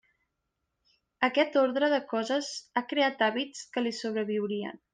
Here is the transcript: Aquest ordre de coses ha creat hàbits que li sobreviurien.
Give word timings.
Aquest 1.27 1.59
ordre 1.63 1.89
de 1.93 1.99
coses 2.15 2.49
ha 2.73 2.83
creat 2.95 3.21
hàbits 3.29 3.65
que 3.77 3.85
li 3.87 3.93
sobreviurien. 4.03 4.83